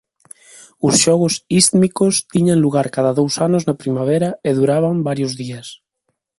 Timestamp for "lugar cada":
2.65-3.11